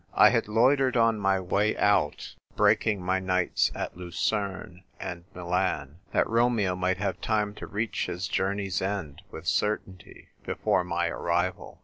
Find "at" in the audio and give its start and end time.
3.75-3.95